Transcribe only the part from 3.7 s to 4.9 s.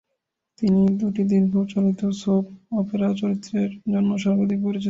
জন্য সর্বাধিক পরিচিত।